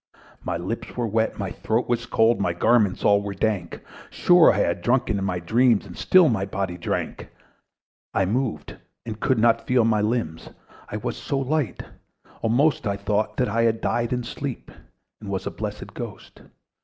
[0.43, 4.57] My lips were wet, my throat was cold, My garments all were dank; Sure I
[4.57, 7.29] had drunken in my dreams, And still my body drank.
[8.11, 10.49] I moved, and could not feel my limbs:
[10.89, 11.83] I was so light
[12.41, 14.71] almost I thought that I had died in sleep,
[15.19, 16.41] And was a blessed ghost.